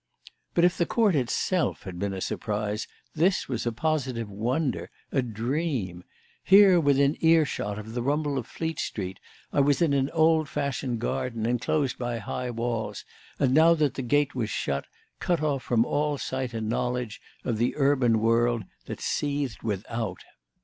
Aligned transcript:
But 0.55 0.65
if 0.65 0.79
the 0.79 0.87
court 0.87 1.13
itself 1.13 1.83
had 1.83 1.99
been 1.99 2.11
a 2.15 2.21
surprise, 2.21 2.87
this 3.13 3.47
was 3.47 3.67
a 3.67 3.71
positive 3.71 4.31
wonder, 4.31 4.89
a 5.11 5.21
dream. 5.21 6.03
Here, 6.43 6.79
within 6.79 7.15
earshot 7.23 7.77
of 7.77 7.93
the 7.93 8.01
rumble 8.01 8.39
of 8.39 8.47
Fleet 8.47 8.79
Street, 8.79 9.19
I 9.53 9.59
was 9.59 9.79
in 9.79 9.93
an 9.93 10.09
old 10.09 10.49
fashioned 10.49 10.97
garden 11.01 11.45
enclosed 11.45 11.99
by 11.99 12.17
high 12.17 12.49
walls 12.49 13.05
and, 13.37 13.53
now 13.53 13.75
that 13.75 13.93
the 13.93 14.01
gate 14.01 14.33
was 14.33 14.49
shut, 14.49 14.85
cut 15.19 15.43
off 15.43 15.61
from 15.61 15.85
all 15.85 16.17
sight 16.17 16.55
and 16.55 16.67
knowledge 16.67 17.21
of 17.45 17.59
the 17.59 17.75
urban 17.77 18.19
world 18.19 18.63
that 18.87 19.01
seethed 19.01 19.61
without. 19.61 20.23